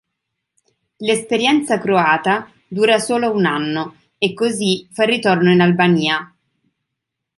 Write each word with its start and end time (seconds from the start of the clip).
L'esperienza 0.97 1.77
croata 1.77 2.51
dura 2.67 2.97
solo 2.97 3.29
un 3.31 3.45
anno, 3.45 3.97
e 4.17 4.33
così 4.33 4.89
fa 4.91 5.03
ritorno 5.03 5.51
in 5.51 5.61
Albania. 5.61 6.35